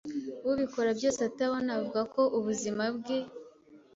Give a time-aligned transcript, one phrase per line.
[0.49, 3.17] ubikora byose atabona, avuga ko ubuzima bwe